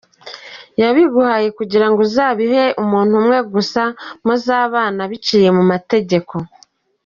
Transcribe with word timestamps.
Yabiguhaye 0.81 1.47
kugirango 1.57 1.97
uzabihe 2.07 2.63
gusa 2.71 2.79
umuntu 2.83 3.11
umwe 3.21 3.37
muzabana 4.25 5.01
biciye 5.11 5.49
mu 5.57 5.63
mategeko. 5.71 6.35